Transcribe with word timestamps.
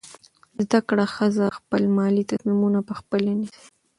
زده 0.63 0.79
کړه 0.87 1.05
ښځه 1.15 1.45
خپل 1.57 1.81
مالي 1.97 2.23
تصمیمونه 2.31 2.79
پخپله 2.89 3.31
نیسي. 3.39 3.63